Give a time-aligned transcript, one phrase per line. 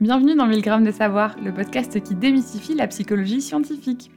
[0.00, 4.12] Bienvenue dans 1000 grammes de savoir, le podcast qui démystifie la psychologie scientifique.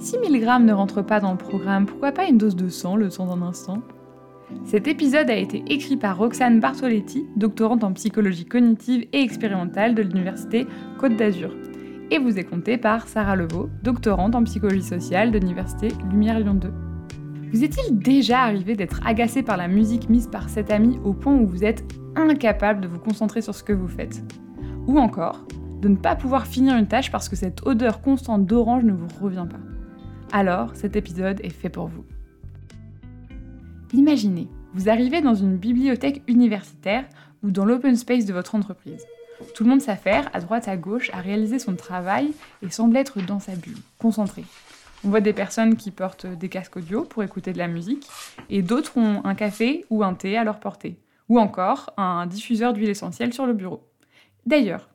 [0.00, 2.96] Si 1000 grammes ne rentre pas dans le programme, pourquoi pas une dose de sang
[2.96, 3.80] le temps d'un instant?
[4.64, 10.02] Cet épisode a été écrit par Roxane Bartoletti, doctorante en psychologie cognitive et expérimentale de
[10.02, 10.66] l'Université
[10.98, 11.54] Côte d'Azur,
[12.10, 16.54] et vous est compté par Sarah Levaux, doctorante en psychologie sociale de l'Université Lumière Lyon
[16.54, 16.72] 2.
[17.52, 21.36] Vous est-il déjà arrivé d'être agacé par la musique mise par cet ami au point
[21.36, 21.84] où vous êtes
[22.16, 24.24] incapable de vous concentrer sur ce que vous faites?
[24.90, 25.46] Ou encore,
[25.80, 29.06] de ne pas pouvoir finir une tâche parce que cette odeur constante d'orange ne vous
[29.22, 30.36] revient pas.
[30.36, 32.04] Alors, cet épisode est fait pour vous.
[33.92, 37.04] Imaginez, vous arrivez dans une bibliothèque universitaire
[37.44, 39.06] ou dans l'open space de votre entreprise.
[39.54, 42.32] Tout le monde s'affaire à droite à gauche à réaliser son travail
[42.62, 44.44] et semble être dans sa bulle, concentré.
[45.04, 48.08] On voit des personnes qui portent des casques audio pour écouter de la musique
[48.48, 52.72] et d'autres ont un café ou un thé à leur portée, ou encore un diffuseur
[52.72, 53.89] d'huile essentielle sur le bureau.
[54.46, 54.90] D'ailleurs,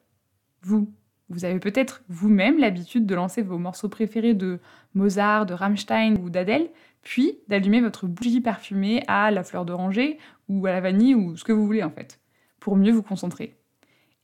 [0.62, 0.91] vous,
[1.30, 4.60] vous avez peut-être vous-même l'habitude de lancer vos morceaux préférés de
[4.93, 6.70] Mozart, de Rammstein ou d'Adèle,
[7.01, 10.18] puis d'allumer votre bougie parfumée à la fleur d'oranger
[10.49, 12.20] ou à la vanille ou ce que vous voulez en fait,
[12.60, 13.55] pour mieux vous concentrer.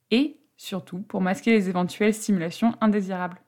[0.10, 3.42] Et surtout pour masquer les éventuelles stimulations indésirables.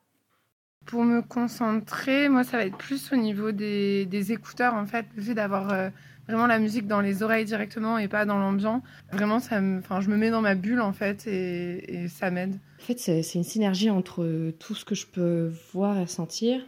[0.85, 5.33] Pour me concentrer, moi ça va être plus au niveau des, écouteurs en fait, le
[5.33, 5.89] d'avoir euh,
[6.27, 8.81] vraiment la musique dans les oreilles directement et pas dans l'ambiance.
[9.11, 12.31] Vraiment, ça me, enfin, je me mets dans ma bulle en fait et, et ça
[12.31, 12.55] m'aide.
[12.81, 16.61] En fait, c'est une synergie entre tout ce que je peux voir et sentir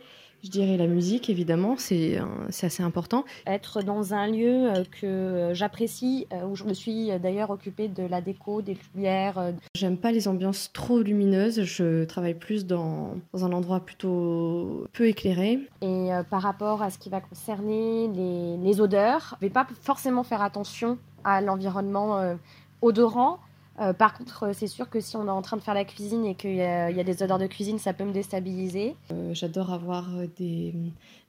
[0.44, 2.19] je dirais la musique, évidemment, c'est
[2.61, 3.25] assez important.
[3.47, 7.88] Être dans un lieu euh, que j'apprécie, euh, où je me suis euh, d'ailleurs occupée
[7.88, 9.53] de la déco, des lumières.
[9.75, 15.08] J'aime pas les ambiances trop lumineuses, je travaille plus dans, dans un endroit plutôt peu
[15.08, 15.59] éclairé.
[15.81, 20.23] Et par rapport à ce qui va concerner les, les odeurs, je vais pas forcément
[20.23, 22.36] faire attention à l'environnement
[22.81, 23.39] odorant,
[23.80, 25.86] euh, par contre, euh, c'est sûr que si on est en train de faire la
[25.86, 28.95] cuisine et qu'il y, a des odeurs de cuisine, ça peut me déstabiliser.
[29.12, 30.73] Euh, j'adore avoir des,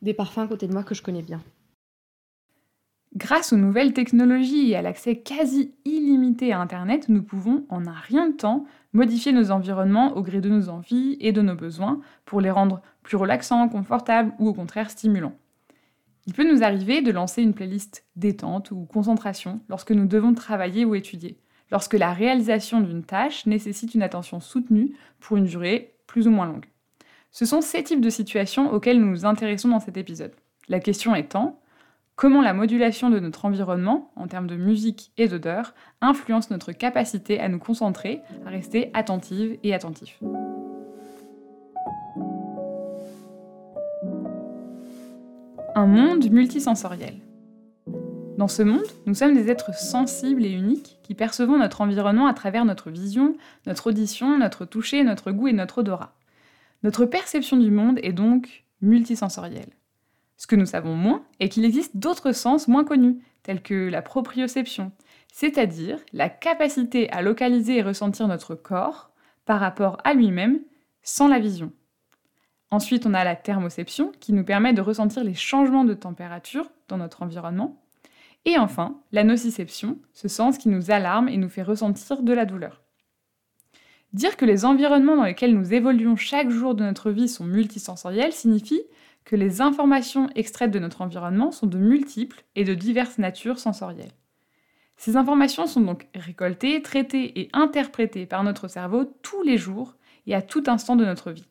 [0.03, 1.43] des parfums à côté de moi que je connais bien.
[3.17, 7.93] Grâce aux nouvelles technologies et à l'accès quasi illimité à Internet, nous pouvons, en un
[7.95, 12.01] rien de temps, modifier nos environnements au gré de nos envies et de nos besoins
[12.27, 15.37] pour les rendre plus relaxants, confortables ou au contraire stimulants.
[16.27, 20.85] Il peut nous arriver de lancer une playlist détente ou concentration lorsque nous devons travailler
[20.85, 21.39] ou étudier
[21.71, 26.47] lorsque la réalisation d'une tâche nécessite une attention soutenue pour une durée plus ou moins
[26.47, 26.67] longue.
[27.31, 30.33] Ce sont ces types de situations auxquelles nous nous intéressons dans cet épisode.
[30.69, 31.61] La question étant,
[32.15, 37.39] comment la modulation de notre environnement, en termes de musique et d'odeur, influence notre capacité
[37.39, 40.19] à nous concentrer, à rester attentive et attentif.
[45.75, 47.21] Un monde multisensoriel.
[48.37, 52.35] Dans ce monde, nous sommes des êtres sensibles et uniques qui percevons notre environnement à
[52.35, 53.35] travers notre vision,
[53.67, 56.13] notre audition, notre toucher, notre goût et notre odorat.
[56.83, 59.73] Notre perception du monde est donc multisensorielle.
[60.37, 64.03] Ce que nous savons moins est qu'il existe d'autres sens moins connus, tels que la
[64.03, 64.93] proprioception,
[65.33, 69.13] c'est-à-dire la capacité à localiser et ressentir notre corps
[69.47, 70.61] par rapport à lui-même
[71.03, 71.73] sans la vision.
[72.71, 76.99] Ensuite, on a la thermoception qui nous permet de ressentir les changements de température dans
[76.99, 77.81] notre environnement.
[78.47, 82.47] Et enfin, la nociception, ce sens qui nous alarme et nous fait ressentir de la
[82.47, 82.81] douleur.
[84.13, 88.33] Dire que les environnements dans lesquels nous évoluons chaque jour de notre vie sont multisensoriels
[88.33, 88.83] signifie
[89.25, 94.13] que les informations extraites de notre environnement sont de multiples et de diverses natures sensorielles.
[94.97, 99.97] Ces informations sont donc récoltées, traitées et interprétées par notre cerveau tous les jours
[100.29, 101.49] et à tout instant de notre vie.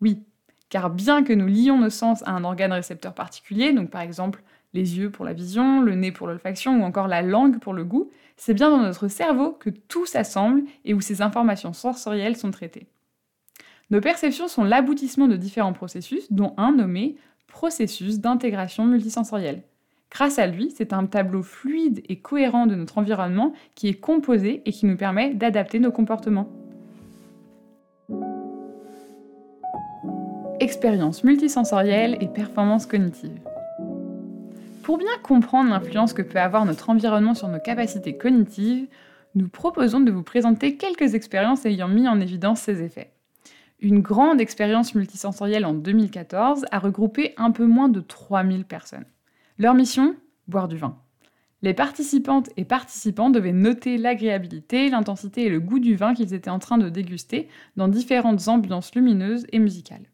[0.00, 0.24] Oui,
[0.68, 4.42] car bien que nous lions nos sens à un organe récepteur particulier, donc par exemple
[4.74, 7.84] les yeux pour la vision, le nez pour l'olfaction ou encore la langue pour le
[7.84, 12.50] goût, c'est bien dans notre cerveau que tout s'assemble et où ces informations sensorielles sont
[12.50, 12.88] traitées.
[13.90, 19.62] Nos perceptions sont l'aboutissement de différents processus, dont un nommé processus d'intégration multisensorielle.
[20.10, 24.62] Grâce à lui, c'est un tableau fluide et cohérent de notre environnement qui est composé
[24.64, 26.48] et qui nous permet d'adapter nos comportements.
[30.60, 33.38] Expérience multisensorielle et performance cognitive.
[34.84, 38.86] Pour bien comprendre l'influence que peut avoir notre environnement sur nos capacités cognitives,
[39.34, 43.14] nous proposons de vous présenter quelques expériences ayant mis en évidence ces effets.
[43.80, 49.06] Une grande expérience multisensorielle en 2014 a regroupé un peu moins de 3000 personnes.
[49.56, 50.16] Leur mission?
[50.48, 50.98] Boire du vin.
[51.62, 56.50] Les participantes et participants devaient noter l'agréabilité, l'intensité et le goût du vin qu'ils étaient
[56.50, 60.10] en train de déguster dans différentes ambiances lumineuses et musicales.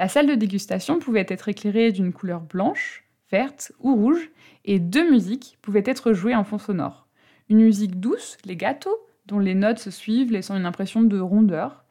[0.00, 3.01] La salle de dégustation pouvait être éclairée d'une couleur blanche,
[3.32, 4.30] verte ou rouge,
[4.64, 7.08] et deux musiques pouvaient être jouées en fond sonore.
[7.48, 8.96] Une musique douce, les gâteaux,
[9.26, 11.84] dont les notes se suivent laissant une impression de rondeur,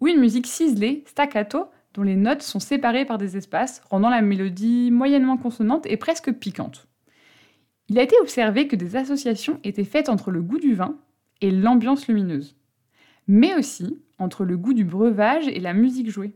[0.00, 4.22] ou une musique ciselée, staccato, dont les notes sont séparées par des espaces, rendant la
[4.22, 6.88] mélodie moyennement consonante et presque piquante.
[7.88, 10.98] Il a été observé que des associations étaient faites entre le goût du vin
[11.40, 12.56] et l'ambiance lumineuse,
[13.28, 16.34] mais aussi entre le goût du breuvage et la musique jouée.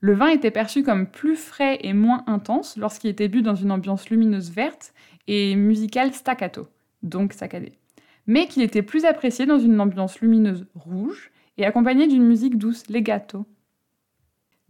[0.00, 3.70] Le vin était perçu comme plus frais et moins intense lorsqu'il était bu dans une
[3.70, 4.94] ambiance lumineuse verte
[5.28, 6.68] et musicale staccato,
[7.02, 7.78] donc saccadée,
[8.26, 12.88] mais qu'il était plus apprécié dans une ambiance lumineuse rouge et accompagné d'une musique douce
[12.88, 13.44] legato.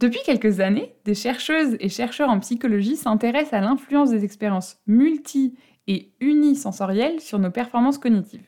[0.01, 5.55] Depuis quelques années, des chercheuses et chercheurs en psychologie s'intéressent à l'influence des expériences multi-
[5.87, 8.47] et unisensorielles sur nos performances cognitives.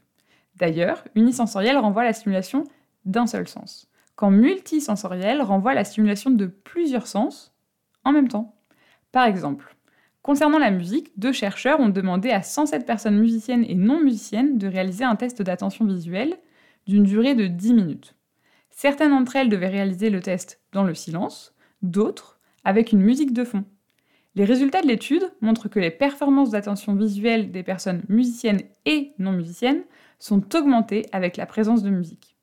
[0.56, 2.64] D'ailleurs, unisensoriel renvoie à la stimulation
[3.06, 7.54] d'un seul sens, quand multisensoriel renvoie à la stimulation de plusieurs sens
[8.04, 8.56] en même temps.
[9.12, 9.75] Par exemple,
[10.21, 14.68] concernant la musique, deux chercheurs ont demandé à 107 personnes musiciennes et non musiciennes de
[14.68, 16.38] réaliser un test d'attention visuelle
[16.88, 18.15] d'une durée de 10 minutes.
[18.69, 23.44] Certaines d'entre elles devaient réaliser le test dans le silence, d'autres avec une musique de
[23.44, 23.65] fond.
[24.36, 29.31] Les résultats de l'étude montrent que les performances d'attention visuelle des personnes musiciennes et non
[29.31, 29.83] musiciennes
[30.18, 32.36] sont augmentées avec la présence de musique.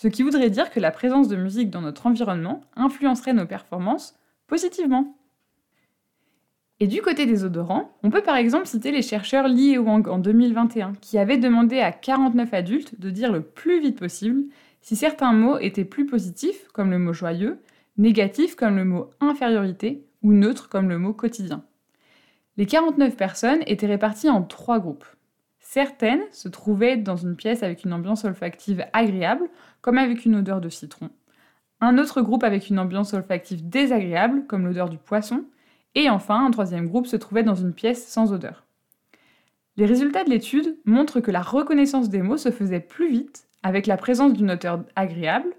[0.00, 4.16] Ce qui voudrait dire que la présence de musique dans notre environnement influencerait nos performances
[4.46, 5.18] positivement.
[6.78, 10.06] Et du côté des odorants, on peut par exemple citer les chercheurs Li et Wang
[10.06, 14.44] en 2021, qui avaient demandé à 49 adultes de dire le plus vite possible
[14.82, 17.58] si certains mots étaient plus positifs, comme le mot joyeux,
[17.96, 21.64] négatifs, comme le mot infériorité, ou neutres, comme le mot quotidien.
[22.56, 25.06] Les 49 personnes étaient réparties en trois groupes.
[25.70, 29.50] Certaines se trouvaient dans une pièce avec une ambiance olfactive agréable,
[29.82, 31.10] comme avec une odeur de citron.
[31.82, 35.44] Un autre groupe avec une ambiance olfactive désagréable, comme l'odeur du poisson.
[35.94, 38.64] Et enfin, un troisième groupe se trouvait dans une pièce sans odeur.
[39.76, 43.86] Les résultats de l'étude montrent que la reconnaissance des mots se faisait plus vite avec
[43.86, 45.50] la présence d'une odeur agréable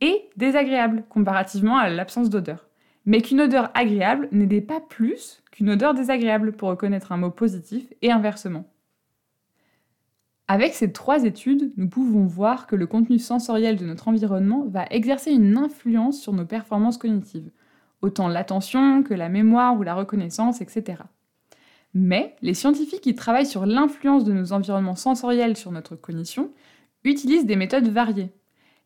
[0.00, 2.70] et désagréable comparativement à l'absence d'odeur.
[3.04, 7.92] Mais qu'une odeur agréable n'aidait pas plus qu'une odeur désagréable pour reconnaître un mot positif
[8.00, 8.71] et inversement.
[10.52, 14.84] Avec ces trois études, nous pouvons voir que le contenu sensoriel de notre environnement va
[14.90, 17.50] exercer une influence sur nos performances cognitives,
[18.02, 21.04] autant l'attention que la mémoire ou la reconnaissance, etc.
[21.94, 26.50] Mais les scientifiques qui travaillent sur l'influence de nos environnements sensoriels sur notre cognition
[27.02, 28.34] utilisent des méthodes variées.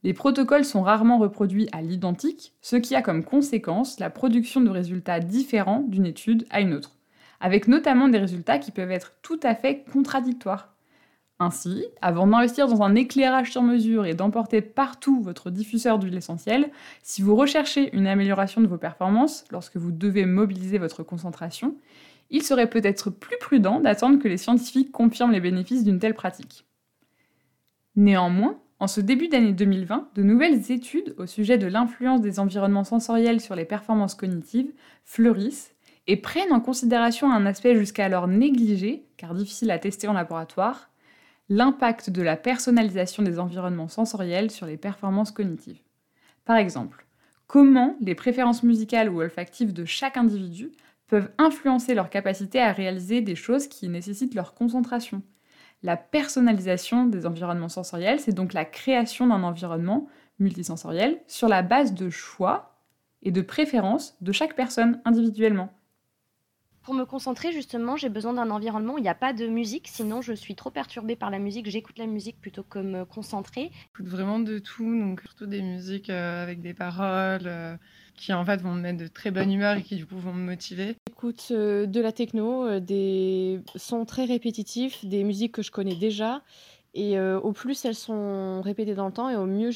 [0.05, 4.71] Les protocoles sont rarement reproduits à l'identique, ce qui a comme conséquence la production de
[4.71, 6.95] résultats différents d'une étude à une autre,
[7.41, 10.76] avec notamment des résultats qui peuvent être tout à fait contradictoires.
[11.39, 16.71] Ainsi, avant d'investir dans un éclairage sur mesure et d'emporter partout votre diffuseur d'huile essentielle,
[17.03, 21.77] si vous recherchez une amélioration de vos performances lorsque vous devez mobiliser votre concentration,
[22.31, 26.65] il serait peut-être plus prudent d'attendre que les scientifiques confirment les bénéfices d'une telle pratique.
[27.97, 32.85] Néanmoins, en ce début d'année 2020, de nouvelles études au sujet de l'influence des environnements
[32.85, 34.73] sensoriels sur les performances cognitives
[35.05, 35.75] fleurissent
[36.07, 40.91] et prennent en considération un aspect jusqu'alors négligé, car difficile à tester en laboratoire,
[41.49, 45.81] l'impact de la personnalisation des environnements sensoriels sur les performances cognitives.
[46.45, 47.07] Par exemple,
[47.47, 50.73] comment les préférences musicales ou olfactives de chaque individu
[51.07, 55.23] peuvent influencer leur capacité à réaliser des choses qui nécessitent leur concentration,
[55.83, 60.09] la personnalisation des environnements sensoriels, c'est donc la création d'un environnement
[60.39, 62.81] multisensoriel sur la base de choix
[63.23, 65.71] et de préférences de chaque personne individuellement.
[66.87, 69.89] Pour me concentrer, justement, j'ai besoin d'un environnement où il n'y a pas de musique,
[69.89, 71.69] sinon je suis trop perturbée par la musique.
[71.69, 73.73] J'écoute la musique plutôt que me concentrer.
[73.89, 77.77] J'écoute vraiment de tout, donc surtout des musiques euh, avec des paroles euh,
[78.15, 80.33] qui en fait vont me mettre de très bonne humeur et qui du coup vont
[80.33, 80.95] me motiver.
[81.09, 86.43] J'écoute euh, de la techno, des sons très répétitifs, des musiques que je connais déjà.
[86.99, 89.71] Et au plus elles sont répétées dans le temps, et au mieux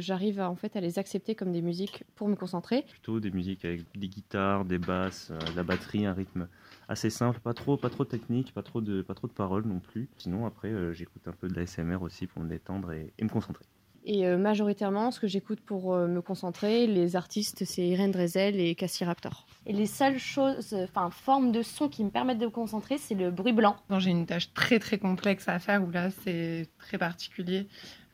[0.00, 2.82] j'arrive en fait à les accepter comme des musiques pour me concentrer.
[2.82, 6.48] Plutôt des musiques avec des guitares, des basses, de la batterie, un rythme
[6.88, 9.78] assez simple, pas trop, pas trop technique, pas trop de, pas trop de paroles non
[9.78, 10.08] plus.
[10.18, 13.64] Sinon après j'écoute un peu de la SMR aussi pour me détendre et me concentrer.
[14.08, 18.60] Et euh, majoritairement, ce que j'écoute pour euh, me concentrer, les artistes, c'est Irene Drezel
[18.60, 19.46] et Cassie Raptor.
[19.66, 23.16] Et les seules choses, enfin formes de son qui me permettent de me concentrer, c'est
[23.16, 23.74] le bruit blanc.
[23.88, 27.66] Quand j'ai une tâche très très complexe à faire, où là c'est très particulier,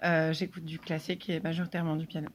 [0.03, 2.31] euh, j'écoute du classique et majoritairement du piano.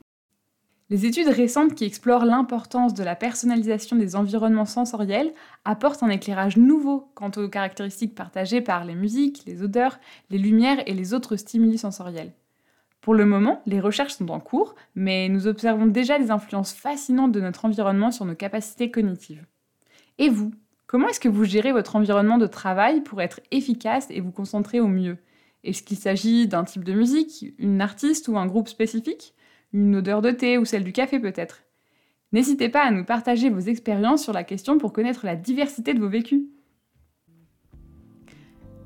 [0.91, 5.33] Les études récentes qui explorent l'importance de la personnalisation des environnements sensoriels
[5.65, 9.99] apportent un éclairage nouveau quant aux caractéristiques partagées par les musiques, les odeurs,
[10.29, 12.33] les lumières et les autres stimuli sensoriels.
[13.01, 17.31] Pour le moment, les recherches sont en cours, mais nous observons déjà des influences fascinantes
[17.31, 19.45] de notre environnement sur nos capacités cognitives.
[20.17, 20.51] Et vous
[20.87, 24.79] Comment est-ce que vous gérez votre environnement de travail pour être efficace et vous concentrer
[24.79, 25.17] au mieux?
[25.65, 29.33] Est-ce qu'il s'agit d'un type de musique, une artiste ou un groupe spécifique?
[29.73, 31.63] Une odeur de thé ou celle du café peut-être?
[32.31, 35.99] N'hésitez pas à nous partager vos expériences sur la question pour connaître la diversité de
[35.99, 36.43] vos vécus.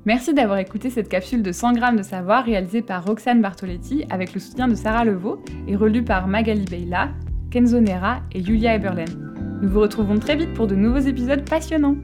[0.04, 4.34] Merci d'avoir écouté cette capsule de 100 grammes de savoir réalisée par Roxane Bartoletti avec
[4.34, 7.10] le soutien de Sarah Levaux et relue par Magali Beyla,
[7.52, 9.60] Kenzo Nera et Julia Eberlen.
[9.62, 11.94] Nous vous retrouvons très vite pour de nouveaux épisodes passionnants.